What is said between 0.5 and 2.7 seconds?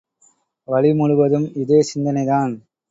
வழி முழுவதும் இதே சிந்தனைதான்.